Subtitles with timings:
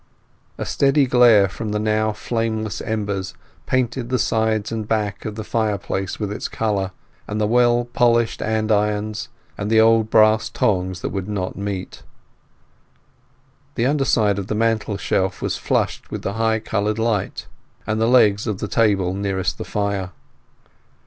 [0.57, 3.35] A steady glare from the now flameless embers
[3.67, 6.89] painted the sides and back of the fireplace with its colour,
[7.27, 9.29] and the well polished andirons,
[9.59, 12.01] and the old brass tongs that would not meet.
[13.75, 17.45] The underside of the mantel shelf was flushed with the high coloured light,
[17.85, 20.13] and the legs of the table nearest the fire.